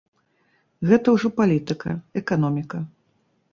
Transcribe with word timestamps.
Гэта 0.91 1.07
ўжо 1.17 1.31
палітыка, 1.39 1.89
эканоміка. 2.25 2.77